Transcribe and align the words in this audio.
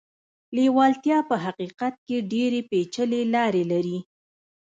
لېوالتیا 0.55 1.17
په 1.29 1.35
حقيقت 1.45 1.93
کې 2.07 2.17
ډېرې 2.31 2.61
پېچلې 2.69 3.21
لارې 3.35 3.63
لري. 3.71 3.97